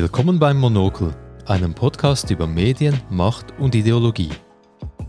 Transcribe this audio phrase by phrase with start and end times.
[0.00, 1.14] Willkommen beim Monokel,
[1.44, 4.30] einem Podcast über Medien, Macht und Ideologie.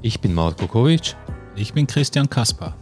[0.02, 1.16] Ich bin Marco Kovic.
[1.56, 2.76] Ich bin Christian Kaspar.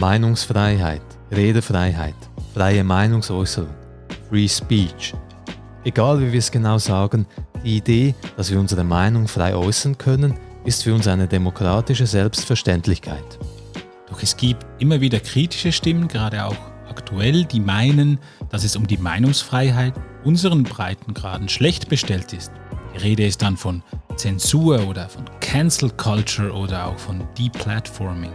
[0.00, 2.14] Meinungsfreiheit, Redefreiheit,
[2.54, 3.68] freie Meinungsäußerung,
[4.30, 5.12] Free Speech.
[5.84, 7.26] Egal wie wir es genau sagen,
[7.62, 10.32] die Idee, dass wir unsere Meinung frei äußern können,
[10.64, 13.38] ist für uns eine demokratische Selbstverständlichkeit.
[14.08, 16.56] Doch es gibt immer wieder kritische Stimmen, gerade auch
[16.88, 19.92] aktuell, die meinen, dass es um die Meinungsfreiheit
[20.24, 22.52] unseren Breitengraden schlecht bestellt ist.
[22.94, 23.82] Die Rede ist dann von
[24.16, 28.32] Zensur oder von Cancel Culture oder auch von Deplatforming.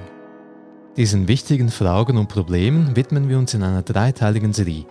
[0.98, 4.86] Diesen wichtigen Fragen und Problemen widmen wir uns in einer dreiteiligen Serie.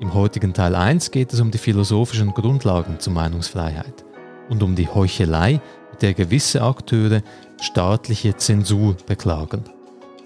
[0.00, 4.04] Im heutigen Teil 1 geht es um die philosophischen Grundlagen zur Meinungsfreiheit
[4.48, 7.22] und um die Heuchelei, mit der gewisse Akteure
[7.60, 9.64] staatliche Zensur beklagen.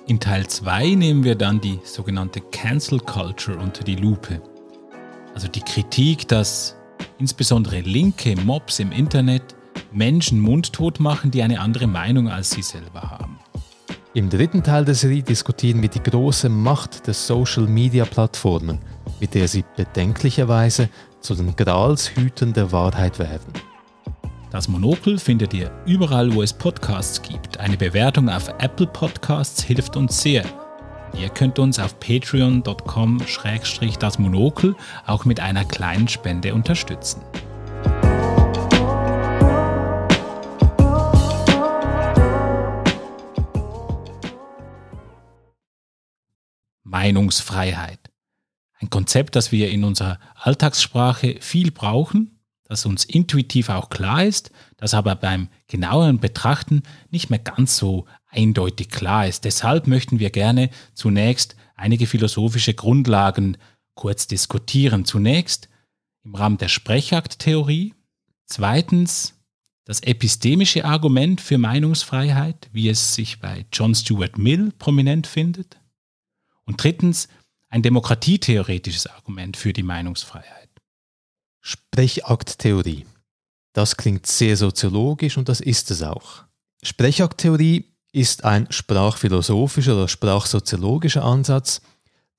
[0.07, 4.43] In Teil 2 nehmen wir dann die sogenannte Cancel Culture unter die Lupe.
[5.35, 6.77] Also die Kritik, dass
[7.19, 9.43] insbesondere linke Mobs im Internet
[9.93, 13.39] Menschen mundtot machen, die eine andere Meinung als sie selber haben.
[14.15, 18.79] Im dritten Teil der Serie diskutieren wir die große Macht der Social-Media-Plattformen,
[19.21, 23.53] mit der sie bedenklicherweise zu den Gralshütern der Wahrheit werden.
[24.51, 27.59] Das Monokel findet ihr überall, wo es Podcasts gibt.
[27.59, 30.45] Eine Bewertung auf Apple Podcasts hilft uns sehr.
[31.15, 34.75] Ihr könnt uns auf patreon.com-das Monokel
[35.07, 37.23] auch mit einer kleinen Spende unterstützen.
[46.83, 48.11] Meinungsfreiheit.
[48.81, 54.51] Ein Konzept, das wir in unserer Alltagssprache viel brauchen, das uns intuitiv auch klar ist,
[54.77, 59.45] das aber beim genaueren Betrachten nicht mehr ganz so eindeutig klar ist.
[59.45, 63.57] Deshalb möchten wir gerne zunächst einige philosophische Grundlagen
[63.95, 65.05] kurz diskutieren.
[65.05, 65.69] Zunächst
[66.25, 67.95] im Rahmen der Sprechakttheorie.
[68.47, 69.35] Zweitens
[69.85, 75.81] das epistemische Argument für Meinungsfreiheit, wie es sich bei John Stuart Mill prominent findet.
[76.65, 77.29] Und drittens
[77.69, 80.69] ein demokratietheoretisches Argument für die Meinungsfreiheit.
[81.61, 83.07] Sprechakttheorie.
[83.73, 86.45] Das klingt sehr soziologisch und das ist es auch.
[86.83, 91.81] Sprechakttheorie ist ein sprachphilosophischer oder sprachsoziologischer Ansatz,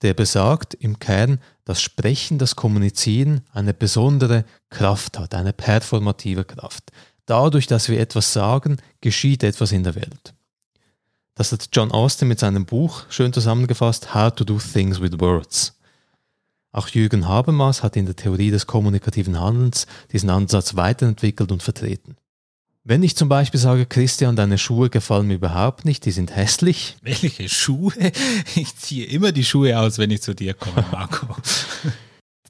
[0.04, 6.92] der besagt im Kern, dass Sprechen, das Kommunizieren eine besondere Kraft hat, eine performative Kraft.
[7.26, 10.34] Dadurch, dass wir etwas sagen, geschieht etwas in der Welt.
[11.36, 15.80] Das hat John Austin mit seinem Buch schön zusammengefasst, How to Do Things with Words.
[16.72, 22.18] Auch Jürgen Habermas hat in der Theorie des kommunikativen Handelns diesen Ansatz weiterentwickelt und vertreten.
[22.86, 26.98] Wenn ich zum Beispiel sage, Christian, deine Schuhe gefallen mir überhaupt nicht, die sind hässlich.
[27.02, 27.94] Welche Schuhe?
[28.56, 31.28] Ich ziehe immer die Schuhe aus, wenn ich zu dir komme, Marco.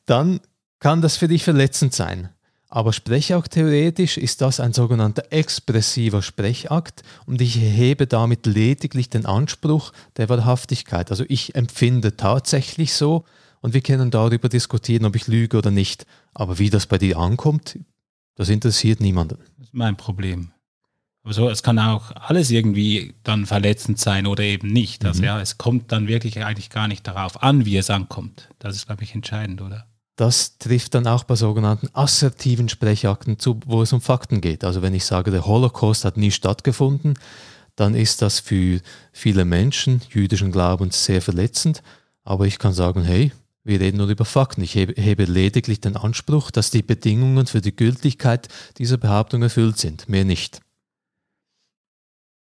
[0.08, 0.40] Dann
[0.80, 2.30] kann das für dich verletzend sein.
[2.68, 9.28] Aber Sprechakt theoretisch ist das ein sogenannter expressiver Sprechakt und ich erhebe damit lediglich den
[9.28, 11.12] Anspruch der Wahrhaftigkeit.
[11.12, 13.26] Also ich empfinde tatsächlich so
[13.62, 16.08] und wir können darüber diskutieren, ob ich lüge oder nicht.
[16.34, 17.78] Aber wie das bei dir ankommt,
[18.36, 19.38] das interessiert niemanden.
[19.58, 20.52] Das ist mein Problem.
[21.24, 25.06] Also es kann auch alles irgendwie dann verletzend sein oder eben nicht.
[25.06, 25.26] Also mhm.
[25.26, 28.50] ja, es kommt dann wirklich eigentlich gar nicht darauf an, wie es ankommt.
[28.60, 29.88] Das ist, glaube ich, entscheidend, oder?
[30.16, 34.64] Das trifft dann auch bei sogenannten assertiven Sprechakten zu, wo es um Fakten geht.
[34.64, 37.18] Also wenn ich sage, der Holocaust hat nie stattgefunden,
[37.76, 41.82] dann ist das für viele Menschen jüdischen Glaubens sehr verletzend.
[42.24, 43.32] Aber ich kann sagen, hey,
[43.64, 44.62] wir reden nur über Fakten.
[44.62, 50.10] Ich hebe, lediglich den Anspruch, dass die Bedingungen für die Gültigkeit dieser Behauptung erfüllt sind,
[50.10, 50.62] mehr nicht.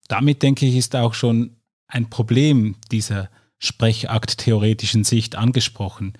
[0.07, 1.55] Damit denke ich, ist auch schon
[1.87, 6.13] ein Problem dieser Sprechakt-theoretischen Sicht angesprochen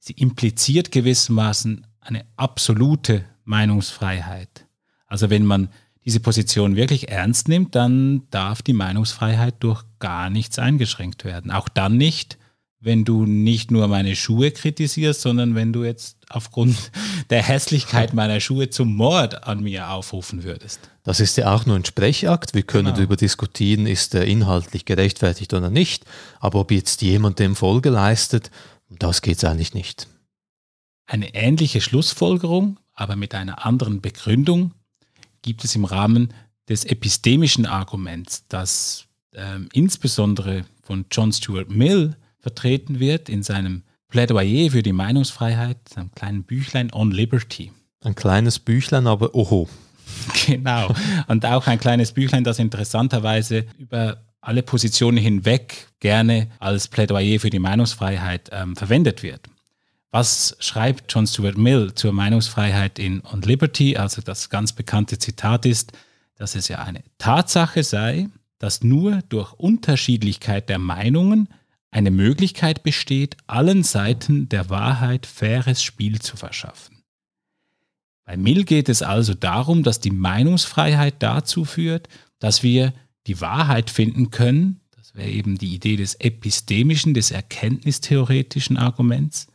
[0.00, 4.66] sie impliziert gewissermaßen eine absolute Meinungsfreiheit.
[5.06, 5.68] Also wenn man
[6.04, 11.50] diese Position wirklich ernst nimmt, dann darf die Meinungsfreiheit durch gar nichts eingeschränkt werden.
[11.50, 12.38] Auch dann nicht,
[12.80, 16.90] wenn du nicht nur meine Schuhe kritisierst, sondern wenn du jetzt aufgrund
[17.30, 20.80] der Hässlichkeit meiner Schuhe zum Mord an mir aufrufen würdest.
[21.02, 22.54] Das ist ja auch nur ein Sprechakt.
[22.54, 22.96] Wir können genau.
[22.96, 26.04] darüber diskutieren, ist er inhaltlich gerechtfertigt oder nicht.
[26.40, 28.50] Aber ob jetzt jemand dem Folge leistet,
[28.88, 30.08] das geht es eigentlich nicht.
[31.06, 34.72] Eine ähnliche Schlussfolgerung, aber mit einer anderen Begründung,
[35.42, 36.32] gibt es im Rahmen
[36.68, 44.70] des epistemischen Arguments, das ähm, insbesondere von John Stuart Mill vertreten wird in seinem Plädoyer
[44.70, 47.72] für die Meinungsfreiheit, seinem kleinen Büchlein On Liberty.
[48.02, 49.68] Ein kleines Büchlein, aber oho.
[50.46, 50.92] Genau.
[51.28, 57.50] Und auch ein kleines Büchlein, das interessanterweise über alle Positionen hinweg gerne als Plädoyer für
[57.50, 59.42] die Meinungsfreiheit ähm, verwendet wird.
[60.10, 63.96] Was schreibt John Stuart Mill zur Meinungsfreiheit in On Liberty?
[63.96, 65.92] Also das ganz bekannte Zitat ist,
[66.36, 68.28] dass es ja eine Tatsache sei,
[68.58, 71.48] dass nur durch Unterschiedlichkeit der Meinungen
[71.90, 77.02] eine Möglichkeit besteht, allen Seiten der Wahrheit faires Spiel zu verschaffen.
[78.24, 82.08] Bei Mill geht es also darum, dass die Meinungsfreiheit dazu führt,
[82.38, 82.92] dass wir
[83.26, 89.48] die Wahrheit finden können, das wäre eben die Idee des epistemischen, des erkenntnistheoretischen Arguments,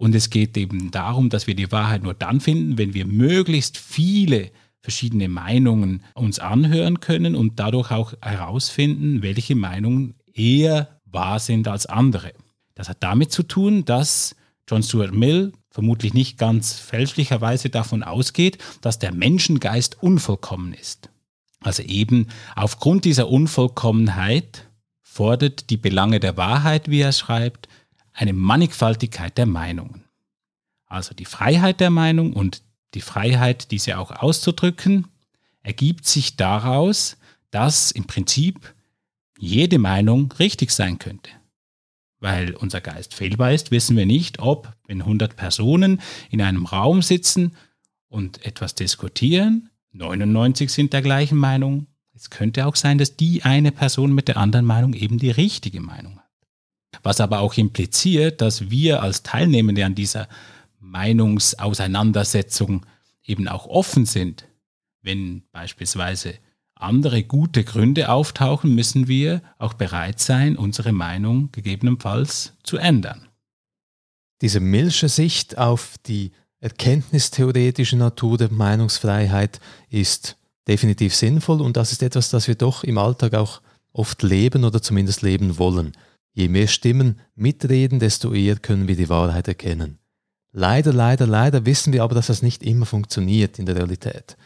[0.00, 3.76] und es geht eben darum, dass wir die Wahrheit nur dann finden, wenn wir möglichst
[3.76, 4.50] viele
[4.80, 11.86] verschiedene Meinungen uns anhören können und dadurch auch herausfinden, welche Meinungen eher wahr sind als
[11.86, 12.32] andere.
[12.74, 14.36] Das hat damit zu tun, dass
[14.68, 21.10] John Stuart Mill vermutlich nicht ganz fälschlicherweise davon ausgeht, dass der Menschengeist unvollkommen ist.
[21.60, 24.68] Also eben aufgrund dieser Unvollkommenheit
[25.02, 27.68] fordert die Belange der Wahrheit, wie er schreibt,
[28.12, 30.04] eine Mannigfaltigkeit der Meinungen.
[30.86, 32.62] Also die Freiheit der Meinung und
[32.94, 35.06] die Freiheit, diese auch auszudrücken,
[35.62, 37.16] ergibt sich daraus,
[37.50, 38.74] dass im Prinzip
[39.40, 41.30] jede Meinung richtig sein könnte.
[42.20, 47.00] Weil unser Geist fehlbar ist, wissen wir nicht, ob, wenn 100 Personen in einem Raum
[47.00, 47.56] sitzen
[48.08, 51.86] und etwas diskutieren, 99 sind der gleichen Meinung.
[52.14, 55.80] Es könnte auch sein, dass die eine Person mit der anderen Meinung eben die richtige
[55.80, 56.28] Meinung hat.
[57.02, 60.28] Was aber auch impliziert, dass wir als Teilnehmende an dieser
[60.80, 62.84] Meinungsauseinandersetzung
[63.24, 64.46] eben auch offen sind.
[65.00, 66.34] Wenn beispielsweise
[66.82, 73.28] andere gute Gründe auftauchen, müssen wir auch bereit sein, unsere Meinung gegebenenfalls zu ändern.
[74.40, 80.36] Diese Milsche Sicht auf die erkenntnistheoretische Natur der Meinungsfreiheit ist
[80.68, 83.60] definitiv sinnvoll und das ist etwas, das wir doch im Alltag auch
[83.92, 85.92] oft leben oder zumindest leben wollen.
[86.32, 89.98] Je mehr Stimmen mitreden, desto eher können wir die Wahrheit erkennen.
[90.52, 94.36] Leider, leider, leider wissen wir aber, dass das nicht immer funktioniert in der Realität.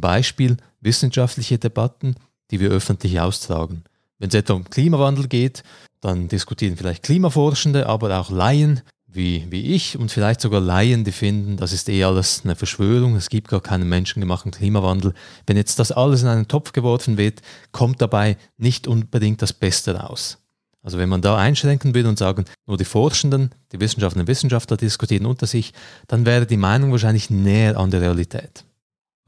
[0.00, 2.14] Beispiel wissenschaftliche Debatten,
[2.50, 3.84] die wir öffentlich austragen.
[4.18, 5.62] Wenn es etwa um Klimawandel geht,
[6.00, 11.12] dann diskutieren vielleicht Klimaforschende, aber auch Laien wie, wie ich und vielleicht sogar Laien, die
[11.12, 15.14] finden, das ist eh alles eine Verschwörung, es gibt gar keinen menschengemachten Klimawandel.
[15.46, 17.40] Wenn jetzt das alles in einen Topf geworfen wird,
[17.72, 20.38] kommt dabei nicht unbedingt das Beste raus.
[20.82, 24.76] Also wenn man da einschränken will und sagen, nur die Forschenden, die Wissenschaftlerinnen und Wissenschaftler
[24.76, 25.72] diskutieren unter sich,
[26.06, 28.64] dann wäre die Meinung wahrscheinlich näher an der Realität.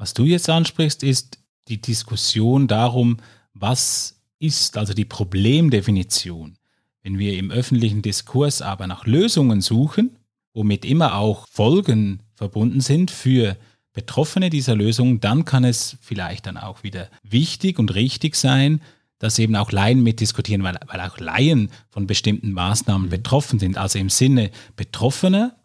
[0.00, 3.18] Was du jetzt ansprichst, ist die Diskussion darum,
[3.52, 6.56] was ist also die Problemdefinition.
[7.02, 10.16] Wenn wir im öffentlichen Diskurs aber nach Lösungen suchen,
[10.54, 13.58] womit immer auch Folgen verbunden sind für
[13.92, 18.80] Betroffene dieser Lösungen, dann kann es vielleicht dann auch wieder wichtig und richtig sein,
[19.18, 23.10] dass eben auch Laien mitdiskutieren, weil, weil auch Laien von bestimmten Maßnahmen mhm.
[23.10, 23.76] betroffen sind.
[23.76, 25.56] Also im Sinne Betroffener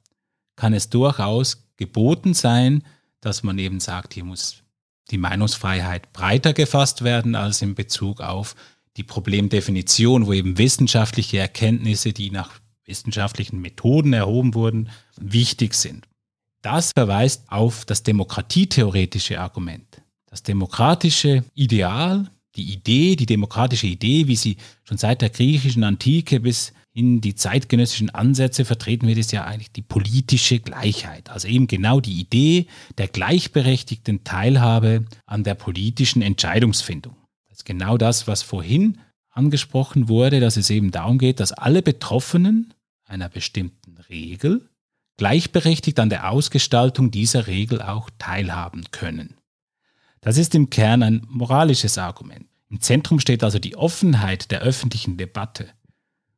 [0.58, 2.84] kann es durchaus geboten sein,
[3.26, 4.58] dass man eben sagt, hier muss
[5.12, 8.56] die Meinungsfreiheit breiter gefasst werden als in Bezug auf
[8.98, 12.52] die Problemdefinition, wo eben wissenschaftliche Erkenntnisse, die nach
[12.86, 16.08] wissenschaftlichen Methoden erhoben wurden, wichtig sind.
[16.62, 20.02] Das verweist auf das demokratietheoretische Argument.
[20.28, 26.40] Das demokratische Ideal die Idee, die demokratische Idee, wie sie schon seit der griechischen Antike
[26.40, 31.30] bis in die zeitgenössischen Ansätze vertreten wird, ist ja eigentlich die politische Gleichheit.
[31.30, 37.18] Also eben genau die Idee der gleichberechtigten Teilhabe an der politischen Entscheidungsfindung.
[37.50, 39.00] Das ist genau das, was vorhin
[39.30, 42.74] angesprochen wurde, dass es eben darum geht, dass alle Betroffenen
[43.04, 44.70] einer bestimmten Regel
[45.18, 49.36] gleichberechtigt an der Ausgestaltung dieser Regel auch teilhaben können.
[50.22, 52.48] Das ist im Kern ein moralisches Argument.
[52.70, 55.68] Im Zentrum steht also die Offenheit der öffentlichen Debatte.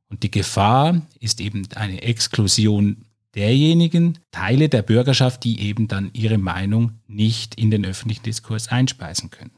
[0.10, 6.38] Und die Gefahr ist eben eine Exklusion derjenigen Teile der Bürgerschaft, die eben dann ihre
[6.38, 9.52] Meinung nicht in den öffentlichen Diskurs einspeisen können.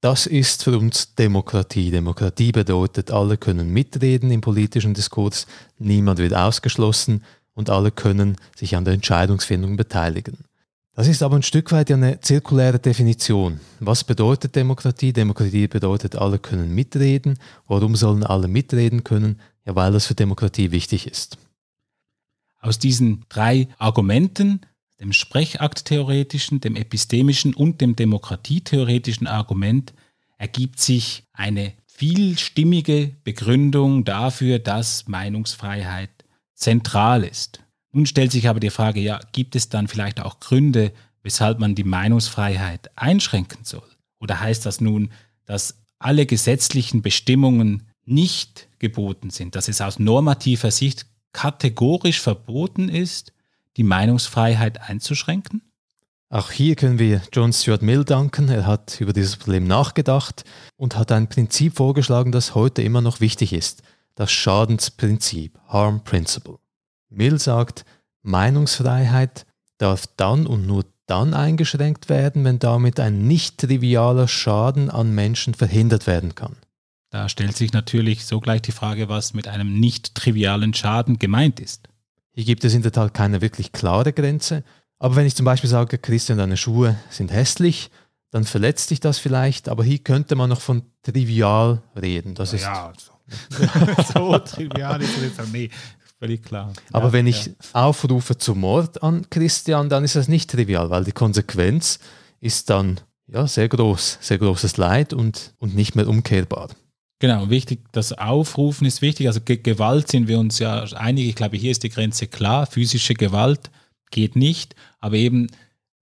[0.00, 1.90] Das ist für uns Demokratie.
[1.90, 5.46] Demokratie bedeutet, alle können mitreden im politischen Diskurs,
[5.78, 10.44] niemand wird ausgeschlossen und alle können sich an der Entscheidungsfindung beteiligen.
[10.94, 13.58] Das ist aber ein Stück weit eine zirkuläre Definition.
[13.80, 15.12] Was bedeutet Demokratie?
[15.12, 17.38] Demokratie bedeutet, alle können mitreden.
[17.66, 19.40] Warum sollen alle mitreden können?
[19.64, 21.38] Ja, weil das für Demokratie wichtig ist.
[22.60, 24.60] Aus diesen drei Argumenten,
[25.00, 29.92] dem Sprechakttheoretischen, dem epistemischen und dem demokratietheoretischen Argument,
[30.38, 36.10] ergibt sich eine vielstimmige Begründung dafür, dass Meinungsfreiheit
[36.54, 37.60] zentral ist.
[37.92, 40.92] Nun stellt sich aber die Frage, ja, gibt es dann vielleicht auch Gründe,
[41.22, 43.88] weshalb man die Meinungsfreiheit einschränken soll?
[44.18, 45.10] Oder heißt das nun,
[45.44, 53.32] dass alle gesetzlichen Bestimmungen nicht geboten sind, dass es aus normativer Sicht kategorisch verboten ist,
[53.76, 55.62] die Meinungsfreiheit einzuschränken?
[56.30, 58.48] Auch hier können wir John Stuart Mill danken.
[58.48, 60.44] Er hat über dieses Problem nachgedacht
[60.76, 63.82] und hat ein Prinzip vorgeschlagen, das heute immer noch wichtig ist.
[64.14, 66.58] Das Schadensprinzip, Harm Principle.
[67.08, 67.84] Mill sagt,
[68.22, 69.46] Meinungsfreiheit
[69.78, 75.54] darf dann und nur dann eingeschränkt werden, wenn damit ein nicht trivialer Schaden an Menschen
[75.54, 76.56] verhindert werden kann.
[77.14, 81.88] Da stellt sich natürlich sogleich die Frage, was mit einem nicht trivialen Schaden gemeint ist.
[82.32, 84.64] Hier gibt es in der Tat keine wirklich klare Grenze,
[84.98, 87.92] aber wenn ich zum Beispiel sage, Christian, deine Schuhe sind hässlich,
[88.32, 92.34] dann verletzt dich das vielleicht, aber hier könnte man noch von trivial reden.
[92.34, 93.12] Das ja, ist
[93.48, 95.70] so, so trivial ist es jetzt nee,
[96.18, 96.72] völlig klar.
[96.90, 97.52] Aber ja, wenn ich ja.
[97.74, 102.00] aufrufe zum Mord an Christian, dann ist das nicht trivial, weil die Konsequenz
[102.40, 106.70] ist dann ja, sehr groß, sehr großes Leid und, und nicht mehr umkehrbar.
[107.24, 109.28] Genau, wichtig, das Aufrufen ist wichtig.
[109.28, 111.26] Also Gewalt sind wir uns ja einig.
[111.26, 112.66] Ich glaube, hier ist die Grenze klar.
[112.66, 113.70] Physische Gewalt
[114.10, 115.46] geht nicht, aber eben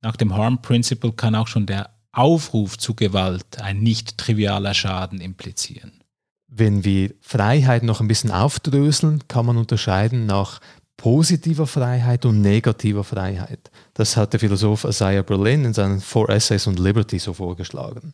[0.00, 5.20] nach dem Harm Principle kann auch schon der Aufruf zu Gewalt ein nicht trivialer Schaden
[5.20, 5.92] implizieren.
[6.48, 10.60] Wenn wir Freiheit noch ein bisschen aufdröseln, kann man unterscheiden nach
[10.96, 13.70] positiver Freiheit und negativer Freiheit.
[13.94, 18.12] Das hat der Philosoph Isaiah Berlin in seinen Four Essays on Liberty so vorgeschlagen.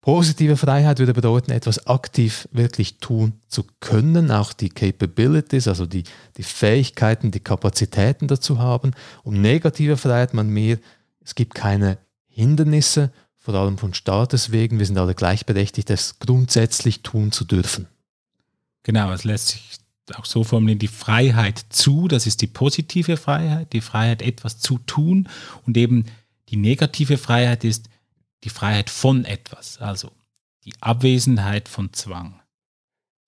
[0.00, 6.04] Positive Freiheit würde bedeuten, etwas aktiv wirklich tun zu können, auch die Capabilities, also die,
[6.38, 8.92] die Fähigkeiten, die Kapazitäten dazu haben.
[9.24, 10.78] Um negative Freiheit man mehr,
[11.22, 17.02] es gibt keine Hindernisse, vor allem von Staates wegen, wir sind alle gleichberechtigt, es grundsätzlich
[17.02, 17.86] tun zu dürfen.
[18.82, 19.78] Genau, es lässt sich
[20.14, 24.78] auch so formulieren, die Freiheit zu, das ist die positive Freiheit, die Freiheit etwas zu
[24.78, 25.28] tun
[25.66, 26.06] und eben
[26.48, 27.88] die negative Freiheit ist
[28.44, 30.10] die Freiheit von etwas, also
[30.64, 32.40] die Abwesenheit von Zwang.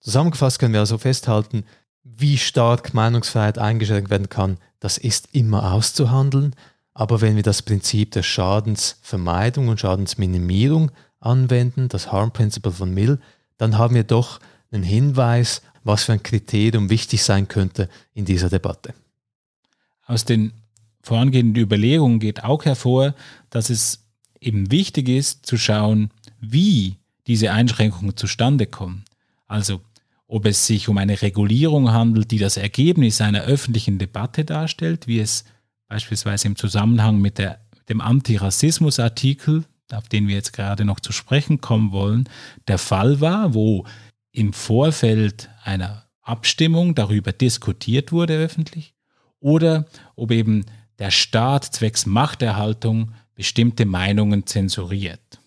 [0.00, 1.64] Zusammengefasst können wir also festhalten,
[2.02, 6.56] wie stark Meinungsfreiheit eingeschränkt werden kann, das ist immer auszuhandeln,
[6.94, 10.90] aber wenn wir das Prinzip der Schadensvermeidung und Schadensminimierung
[11.20, 13.20] anwenden, das Harm Principle von Mill,
[13.56, 14.40] dann haben wir doch
[14.72, 18.94] einen Hinweis, was für ein Kriterium wichtig sein könnte in dieser Debatte.
[20.06, 20.52] Aus den
[21.02, 23.14] vorangehenden Überlegungen geht auch hervor,
[23.50, 24.00] dass es
[24.42, 26.96] eben wichtig ist zu schauen, wie
[27.26, 29.04] diese Einschränkungen zustande kommen.
[29.46, 29.80] Also
[30.26, 35.20] ob es sich um eine Regulierung handelt, die das Ergebnis einer öffentlichen Debatte darstellt, wie
[35.20, 35.44] es
[35.88, 41.60] beispielsweise im Zusammenhang mit der, dem Antirassismus-Artikel, auf den wir jetzt gerade noch zu sprechen
[41.60, 42.28] kommen wollen,
[42.66, 43.84] der Fall war, wo
[44.32, 48.94] im Vorfeld einer Abstimmung darüber diskutiert wurde öffentlich,
[49.38, 50.64] oder ob eben
[50.98, 55.40] der Staat zwecks Machterhaltung bestimmte Meinungen zensuriert.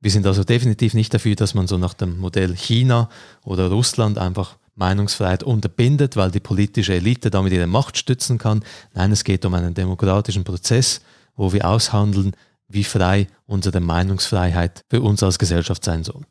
[0.00, 3.08] Wir sind also definitiv nicht dafür, dass man so nach dem Modell China
[3.44, 8.64] oder Russland einfach Meinungsfreiheit unterbindet, weil die politische Elite damit ihre Macht stützen kann.
[8.94, 11.02] Nein, es geht um einen demokratischen Prozess,
[11.36, 12.32] wo wir aushandeln,
[12.68, 16.22] wie frei unsere Meinungsfreiheit für uns als Gesellschaft sein soll.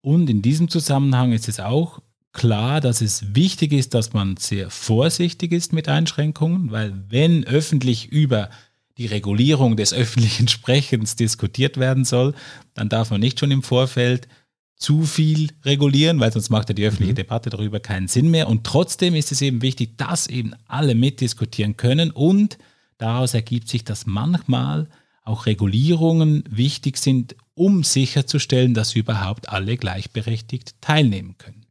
[0.00, 2.00] Und in diesem Zusammenhang ist es auch
[2.32, 8.12] klar, dass es wichtig ist, dass man sehr vorsichtig ist mit Einschränkungen, weil wenn öffentlich
[8.12, 8.50] über
[8.98, 12.34] die Regulierung des öffentlichen Sprechens diskutiert werden soll,
[12.74, 14.28] dann darf man nicht schon im Vorfeld
[14.76, 17.16] zu viel regulieren, weil sonst macht ja die öffentliche mhm.
[17.16, 18.48] Debatte darüber keinen Sinn mehr.
[18.48, 22.58] Und trotzdem ist es eben wichtig, dass eben alle mitdiskutieren können und
[22.98, 24.88] daraus ergibt sich, dass manchmal
[25.24, 31.66] auch Regulierungen wichtig sind, um sicherzustellen, dass überhaupt alle gleichberechtigt teilnehmen können.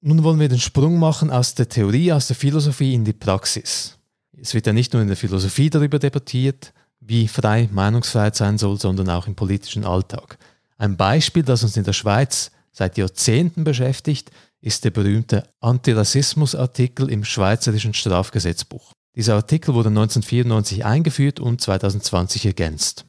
[0.00, 3.95] Nun wollen wir den Sprung machen aus der Theorie, aus der Philosophie in die Praxis.
[4.40, 8.78] Es wird ja nicht nur in der Philosophie darüber debattiert, wie frei Meinungsfreiheit sein soll,
[8.78, 10.38] sondern auch im politischen Alltag.
[10.78, 17.24] Ein Beispiel, das uns in der Schweiz seit Jahrzehnten beschäftigt, ist der berühmte Antirassismus-Artikel im
[17.24, 18.92] Schweizerischen Strafgesetzbuch.
[19.14, 23.06] Dieser Artikel wurde 1994 eingeführt und 2020 ergänzt.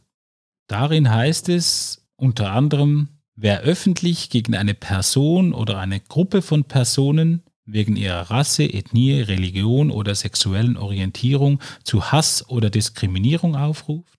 [0.67, 7.43] Darin heißt es unter anderem, wer öffentlich gegen eine Person oder eine Gruppe von Personen
[7.67, 14.17] wegen ihrer Rasse, Ethnie, Religion oder sexuellen Orientierung zu Hass oder Diskriminierung aufruft?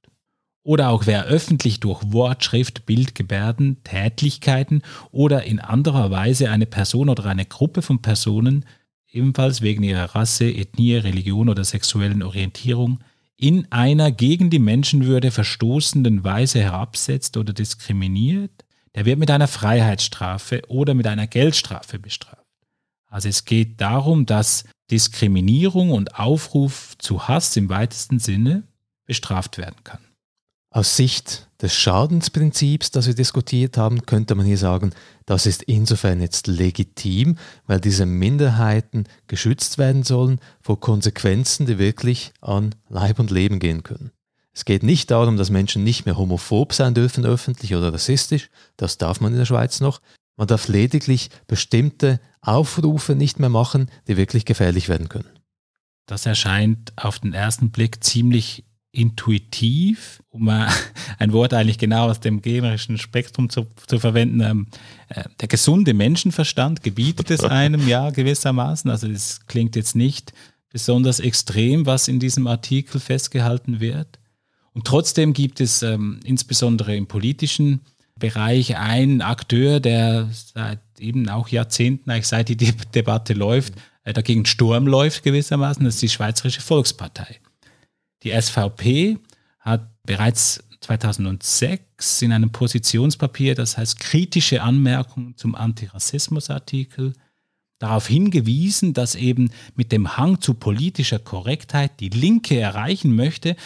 [0.62, 6.66] Oder auch wer öffentlich durch Wort, Schrift, Bild, Gebärden, Tätlichkeiten oder in anderer Weise eine
[6.66, 8.66] Person oder eine Gruppe von Personen
[9.10, 13.00] ebenfalls wegen ihrer Rasse, Ethnie, Religion oder sexuellen Orientierung
[13.38, 18.64] in einer gegen die Menschenwürde verstoßenden Weise herabsetzt oder diskriminiert,
[18.94, 22.47] der wird mit einer Freiheitsstrafe oder mit einer Geldstrafe bestraft.
[23.08, 28.64] Also es geht darum, dass Diskriminierung und Aufruf zu Hass im weitesten Sinne
[29.06, 30.00] bestraft werden kann.
[30.70, 34.92] Aus Sicht des Schadensprinzips, das wir diskutiert haben, könnte man hier sagen,
[35.24, 42.32] das ist insofern jetzt legitim, weil diese Minderheiten geschützt werden sollen vor Konsequenzen, die wirklich
[42.42, 44.12] an Leib und Leben gehen können.
[44.52, 48.98] Es geht nicht darum, dass Menschen nicht mehr homophob sein dürfen öffentlich oder rassistisch, das
[48.98, 50.00] darf man in der Schweiz noch.
[50.36, 55.28] Man darf lediglich bestimmte Aufrufe nicht mehr machen, die wirklich gefährlich werden können.
[56.06, 60.48] Das erscheint auf den ersten Blick ziemlich intuitiv, um
[61.18, 64.40] ein Wort eigentlich genau aus dem generischen Spektrum zu, zu verwenden.
[64.40, 64.66] Ähm,
[65.08, 68.90] äh, der gesunde Menschenverstand gebietet es einem ja gewissermaßen.
[68.90, 70.32] Also es klingt jetzt nicht
[70.70, 74.18] besonders extrem, was in diesem Artikel festgehalten wird.
[74.72, 77.80] Und trotzdem gibt es ähm, insbesondere im politischen
[78.18, 84.12] Bereich einen Akteur, der seit eben auch Jahrzehnten, eigentlich seit die De Debatte läuft, äh,
[84.12, 87.40] dagegen Sturm läuft gewissermaßen, das ist die Schweizerische Volkspartei.
[88.22, 89.18] Die SVP
[89.60, 97.12] hat bereits 2006 in einem Positionspapier, das heißt kritische Anmerkungen zum Antirassismusartikel,
[97.78, 103.56] darauf hingewiesen, dass eben mit dem Hang zu politischer Korrektheit die Linke erreichen möchte,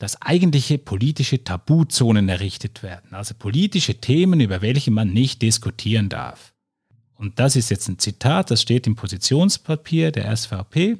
[0.00, 6.54] dass eigentliche politische Tabuzonen errichtet werden, also politische Themen, über welche man nicht diskutieren darf.
[7.16, 10.96] Und das ist jetzt ein Zitat, das steht im Positionspapier der SVP.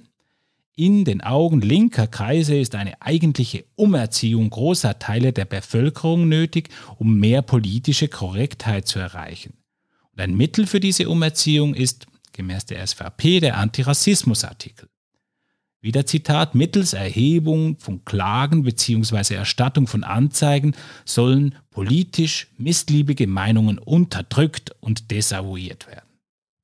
[0.76, 7.18] In den Augen linker Kreise ist eine eigentliche Umerziehung großer Teile der Bevölkerung nötig, um
[7.18, 9.54] mehr politische Korrektheit zu erreichen.
[10.12, 14.90] Und ein Mittel für diese Umerziehung ist, gemäß der SVP, der Antirassismusartikel.
[15.82, 19.34] Wieder Zitat, mittels Erhebung von Klagen bzw.
[19.34, 20.74] Erstattung von Anzeigen
[21.06, 26.04] sollen politisch missliebige Meinungen unterdrückt und desavouiert werden.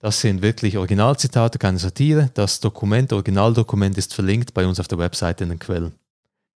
[0.00, 2.30] Das sind wirklich Originalzitate, keine Satire.
[2.34, 5.92] Das Dokument, Originaldokument ist verlinkt bei uns auf der Webseite in den Quellen.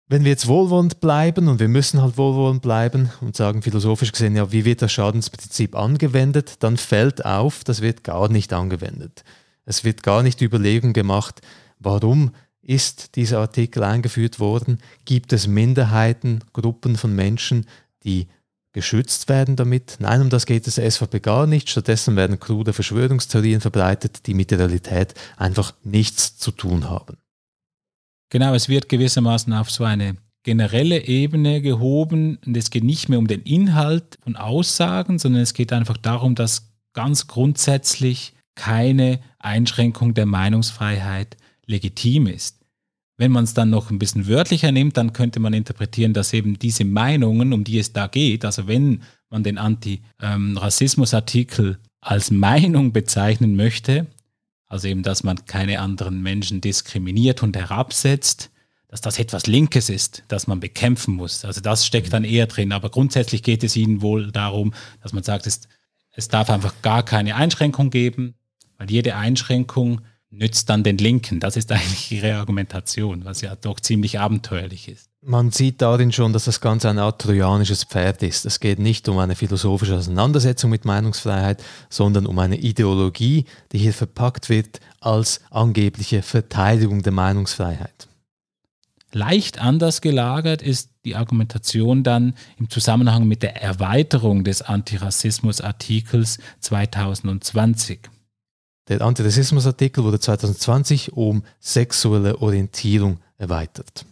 [0.10, 4.36] Wenn wir jetzt wohlwollend bleiben, und wir müssen halt wohlwollend bleiben und sagen philosophisch gesehen,
[4.36, 9.24] ja, wie wird das Schadensprinzip angewendet, dann fällt auf, das wird gar nicht angewendet.
[9.66, 11.42] Es wird gar nicht die Überlegung gemacht,
[11.80, 14.80] warum ist dieser Artikel eingeführt worden?
[15.06, 17.66] Gibt es Minderheiten, Gruppen von Menschen,
[18.04, 18.28] die
[18.74, 19.98] geschützt werden damit?
[20.00, 21.70] Nein, um das geht es der SVP gar nicht.
[21.70, 27.18] Stattdessen werden krude Verschwörungstheorien verbreitet, die mit der Realität einfach nichts zu tun haben.
[28.30, 33.20] Genau, es wird gewissermaßen auf so eine generelle Ebene gehoben und es geht nicht mehr
[33.20, 40.14] um den Inhalt von Aussagen, sondern es geht einfach darum, dass ganz grundsätzlich keine Einschränkung
[40.14, 41.38] der Meinungsfreiheit
[41.70, 42.58] legitim ist.
[43.18, 46.58] Wenn man es dann noch ein bisschen wörtlicher nimmt, dann könnte man interpretieren, dass eben
[46.58, 53.56] diese Meinungen, um die es da geht, also wenn man den Anti-Rassismus-Artikel als Meinung bezeichnen
[53.56, 54.08] möchte,
[54.68, 58.52] also eben, dass man keine anderen Menschen diskriminiert und herabsetzt,
[58.88, 61.44] dass das etwas Linkes ist, das man bekämpfen muss.
[61.44, 62.72] Also das steckt dann eher drin.
[62.72, 65.62] Aber grundsätzlich geht es Ihnen wohl darum, dass man sagt, es,
[66.12, 68.36] es darf einfach gar keine Einschränkung geben,
[68.78, 70.02] weil jede Einschränkung
[70.32, 71.40] nützt dann den Linken.
[71.40, 75.10] Das ist eigentlich ihre Argumentation, was ja doch ziemlich abenteuerlich ist.
[75.22, 78.46] Man sieht darin schon, dass das Ganze ein Art trojanisches Pferd ist.
[78.46, 83.94] Es geht nicht um eine philosophische Auseinandersetzung mit Meinungsfreiheit, sondern um eine Ideologie, die hier
[83.94, 88.08] verpackt wird als angebliche Verteidigung der Meinungsfreiheit.
[89.12, 98.10] Leicht anders gelagert ist die Argumentation dann im Zusammenhang mit der Erweiterung des Antirassismus-Artikels 2020.
[98.90, 104.06] Der Antirassismusartikel wurde 2020 um sexuelle Orientierung erweitert.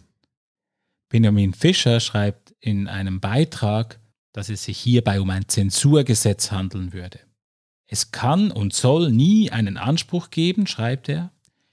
[1.08, 3.98] Benjamin Fischer schreibt in einem Beitrag,
[4.32, 7.18] dass es sich hierbei um ein Zensurgesetz handeln würde.
[7.86, 11.32] Es kann und soll nie einen Anspruch geben, schreibt er,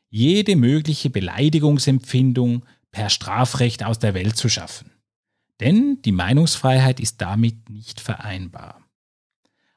[0.10, 4.90] jede mögliche Beleidigungsempfindung per Strafrecht aus der Welt zu schaffen.
[5.60, 8.82] Denn die Meinungsfreiheit ist damit nicht vereinbar.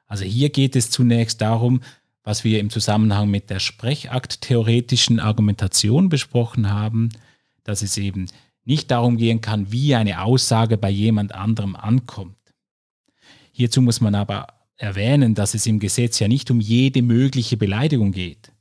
[0.06, 1.82] Also hier geht es zunächst darum,
[2.24, 7.10] was wir im Zusammenhang mit der Sprechakt-theoretischen Argumentation besprochen haben,
[7.64, 8.26] dass es eben
[8.64, 12.36] nicht darum gehen kann, wie eine Aussage bei jemand anderem ankommt.
[13.52, 18.12] Hierzu muss man aber erwähnen, dass es im Gesetz ja nicht um jede mögliche Beleidigung
[18.12, 18.52] geht,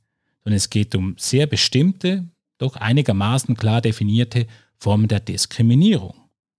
[0.42, 2.24] sondern es geht um sehr bestimmte,
[2.58, 4.46] doch einigermaßen klar definierte
[4.78, 6.14] Formen der Diskriminierung.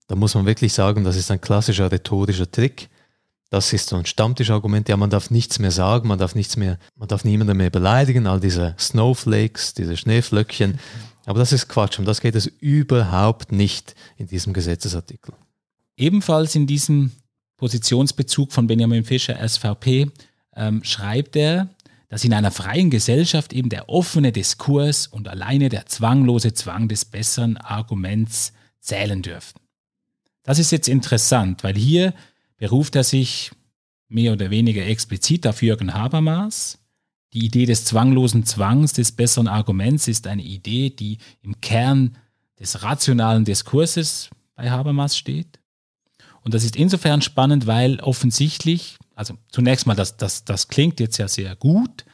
[0.06, 2.88] Da muss man wirklich sagen, das ist ein klassischer rhetorischer Trick,
[3.50, 4.88] das ist so ein Stammtischargument.
[4.88, 8.26] Ja, man darf nichts mehr sagen, man darf nichts mehr, man darf niemanden mehr beleidigen,
[8.26, 10.78] all diese Snowflakes, diese Schneeflöckchen.
[11.26, 15.34] Aber das ist Quatsch und das geht es überhaupt nicht in diesem Gesetzesartikel.
[15.96, 17.10] Ebenfalls in diesem
[17.56, 20.10] Positionsbezug von Benjamin Fischer, SVP,
[20.56, 21.68] ähm, schreibt er,
[22.08, 27.04] dass in einer freien Gesellschaft eben der offene Diskurs und alleine der zwanglose Zwang des
[27.04, 29.60] besseren Arguments zählen dürfen.
[30.42, 32.14] Das ist jetzt interessant, weil hier
[32.60, 33.50] beruft er sich
[34.08, 36.78] mehr oder weniger explizit auf Jürgen Habermas.
[37.32, 42.18] Die Idee des zwanglosen Zwangs, des besseren Arguments ist eine Idee, die im Kern
[42.58, 45.58] des rationalen Diskurses bei Habermas steht.
[46.42, 51.16] Und das ist insofern spannend, weil offensichtlich, also zunächst mal, das, das, das klingt jetzt
[51.16, 52.04] ja sehr gut.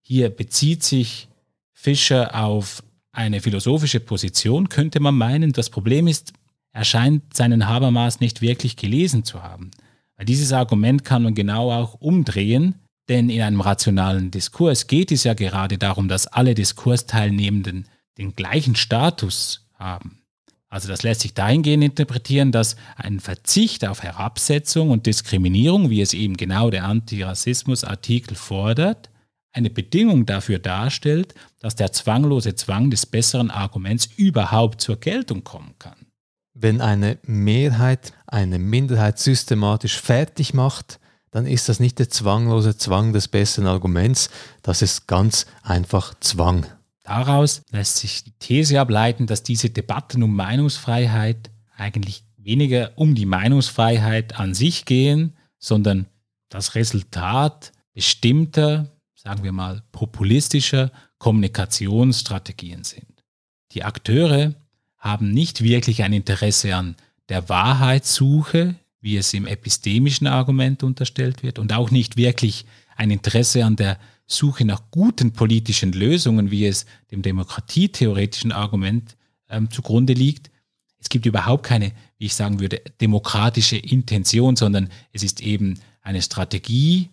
[0.00, 1.28] Hier bezieht sich
[1.72, 5.52] Fischer auf eine philosophische Position, könnte man meinen.
[5.52, 6.32] Das Problem ist,
[6.72, 9.70] er scheint seinen Habermas nicht wirklich gelesen zu haben.
[10.16, 12.76] Weil dieses Argument kann man genau auch umdrehen,
[13.08, 18.76] denn in einem rationalen Diskurs geht es ja gerade darum, dass alle Diskursteilnehmenden den gleichen
[18.76, 20.22] Status haben.
[20.68, 26.14] Also das lässt sich dahingehend interpretieren, dass ein Verzicht auf Herabsetzung und Diskriminierung, wie es
[26.14, 29.10] eben genau der Antirassismus-Artikel fordert,
[29.52, 35.74] eine Bedingung dafür darstellt, dass der zwanglose Zwang des besseren Arguments überhaupt zur Geltung kommen
[35.78, 36.06] kann.
[36.54, 40.98] Wenn eine Mehrheit eine Minderheit systematisch fertig macht,
[41.30, 44.28] dann ist das nicht der zwanglose Zwang des besseren Arguments,
[44.62, 46.66] das ist ganz einfach Zwang.
[47.04, 53.26] Daraus lässt sich die These ableiten, dass diese Debatten um Meinungsfreiheit eigentlich weniger um die
[53.26, 56.06] Meinungsfreiheit an sich gehen, sondern
[56.48, 63.24] das Resultat bestimmter, sagen wir mal, populistischer Kommunikationsstrategien sind.
[63.72, 64.54] Die Akteure
[64.98, 66.96] haben nicht wirklich ein Interesse an
[67.28, 72.64] der Wahrheitssuche, wie es im epistemischen Argument unterstellt wird, und auch nicht wirklich
[72.96, 79.16] ein Interesse an der Suche nach guten politischen Lösungen, wie es dem demokratietheoretischen Argument
[79.50, 80.50] ähm, zugrunde liegt.
[80.98, 86.22] Es gibt überhaupt keine, wie ich sagen würde, demokratische Intention, sondern es ist eben eine
[86.22, 87.10] Strategie,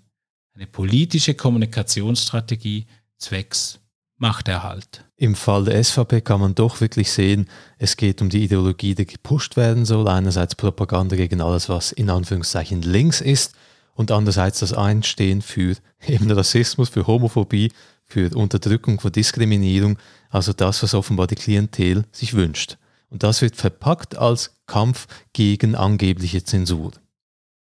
[0.54, 2.86] eine politische Kommunikationsstrategie
[3.17, 3.81] zwecks
[4.22, 5.04] Machterhalt.
[5.18, 9.08] Im Fall der SVP kann man doch wirklich sehen, es geht um die Ideologie, die
[9.08, 10.08] gepusht werden soll.
[10.08, 13.56] Einerseits Propaganda gegen alles, was in Anführungszeichen links ist
[13.96, 15.76] und andererseits das Einstehen für
[16.08, 17.72] eben Rassismus, für Homophobie,
[18.06, 19.98] für Unterdrückung, für Diskriminierung,
[20.30, 22.78] also das, was offenbar die Klientel sich wünscht.
[23.10, 26.92] Und das wird verpackt als Kampf gegen angebliche Zensur.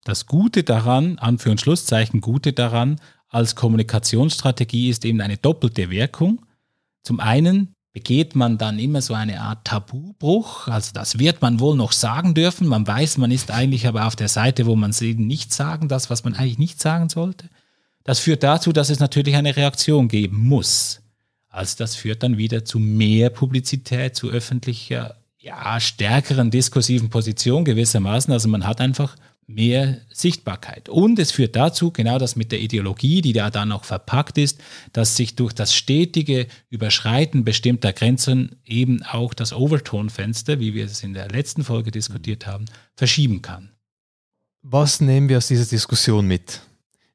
[0.04, 3.00] Das Gute daran, Anführ- und Schlusszeichen Gute daran,
[3.32, 6.44] als Kommunikationsstrategie ist eben eine doppelte Wirkung.
[7.02, 11.76] Zum einen begeht man dann immer so eine Art Tabubruch, also das wird man wohl
[11.76, 15.02] noch sagen dürfen, man weiß, man ist eigentlich aber auf der Seite, wo man es
[15.02, 17.48] eben nicht sagen, das, was man eigentlich nicht sagen sollte.
[18.04, 21.00] Das führt dazu, dass es natürlich eine Reaktion geben muss.
[21.48, 28.32] Also das führt dann wieder zu mehr Publizität, zu öffentlicher, ja, stärkeren diskursiven Position gewissermaßen.
[28.32, 29.16] Also man hat einfach
[29.48, 30.88] mehr Sichtbarkeit.
[30.88, 34.60] Und es führt dazu, genau das mit der Ideologie, die da dann noch verpackt ist,
[34.92, 41.02] dass sich durch das stetige Überschreiten bestimmter Grenzen eben auch das Overtone-Fenster, wie wir es
[41.02, 43.70] in der letzten Folge diskutiert haben, verschieben kann.
[44.62, 46.60] Was nehmen wir aus dieser Diskussion mit?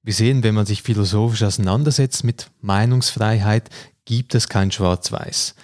[0.04, 3.70] Wir sehen, wenn man sich philosophisch auseinandersetzt mit Meinungsfreiheit,
[4.04, 5.56] gibt es kein Schwarz-Weiß.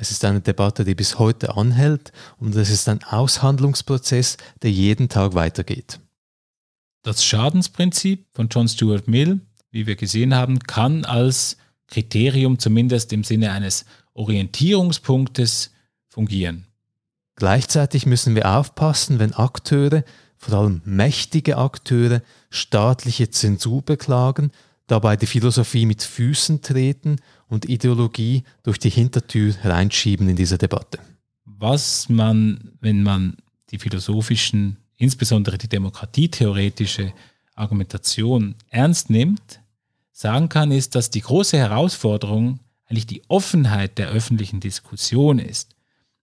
[0.00, 5.08] Es ist eine Debatte, die bis heute anhält und es ist ein Aushandlungsprozess, der jeden
[5.08, 5.98] Tag weitergeht.
[7.02, 9.40] Das Schadensprinzip von John Stuart Mill,
[9.72, 11.56] wie wir gesehen haben, kann als
[11.88, 15.72] Kriterium zumindest im Sinne eines Orientierungspunktes
[16.06, 16.68] fungieren.
[17.34, 20.04] Gleichzeitig müssen wir aufpassen, wenn Akteure,
[20.36, 24.52] vor allem mächtige Akteure, staatliche Zensur beklagen,
[24.86, 27.16] dabei die Philosophie mit Füßen treten
[27.48, 30.98] und Ideologie durch die Hintertür reinschieben in diese Debatte.
[31.44, 33.36] Was man, wenn man
[33.70, 37.12] die philosophischen insbesondere die demokratietheoretische
[37.54, 39.60] Argumentation ernst nimmt,
[40.12, 45.74] sagen kann, ist, dass die große Herausforderung eigentlich die Offenheit der öffentlichen Diskussion ist.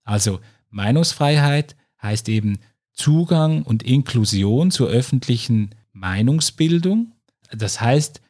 [0.04, 2.60] Also Meinungsfreiheit heißt eben
[2.92, 7.14] Zugang und Inklusion zur öffentlichen Meinungsbildung.
[7.52, 8.22] Das heißt,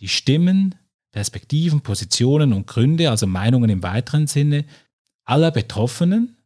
[0.00, 0.74] die Stimmen,
[1.12, 4.64] Perspektiven, Positionen und Gründe, also Meinungen im weiteren Sinne,
[5.24, 6.36] aller Betroffenen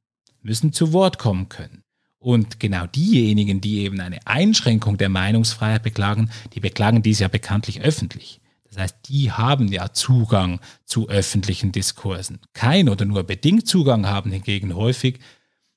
[0.42, 1.82] müssen zu Wort kommen können.
[2.18, 7.82] Und genau diejenigen, die eben eine Einschränkung der Meinungsfreiheit beklagen, die beklagen dies ja bekanntlich
[7.82, 8.40] öffentlich.
[8.64, 12.40] Das heißt, die haben ja Zugang zu öffentlichen Diskursen.
[12.54, 15.20] Kein oder nur bedingt Zugang haben hingegen häufig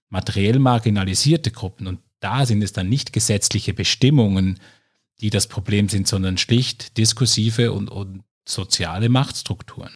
[0.09, 1.85] materiell marginalisierte Gruppen.
[1.85, 4.59] Und da sind es dann nicht gesetzliche Bestimmungen,
[5.19, 9.91] die das Problem sind, sondern schlicht diskursive und, und soziale Machtstrukturen.